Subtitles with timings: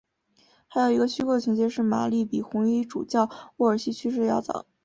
[0.67, 4.65] 还有一个虚构的情节是玛丽比红衣主教沃尔西去世的要早。